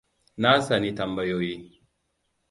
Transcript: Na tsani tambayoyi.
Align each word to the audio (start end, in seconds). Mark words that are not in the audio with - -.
Na 0.41 0.51
tsani 0.65 0.91
tambayoyi. 0.95 1.55